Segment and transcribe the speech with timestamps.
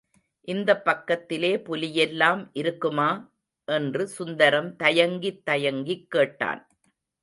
[0.47, 3.07] இந்தப் பக்கத்திலே புலியெல்லாம் இருக்குமா?
[3.67, 6.63] என்று சுந்தரம் தயங்கித் தயங்கிக் கேட்டான்.